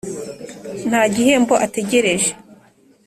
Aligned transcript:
nta 0.87 1.01
gihembo 1.13 1.53
ategereje. 1.65 2.29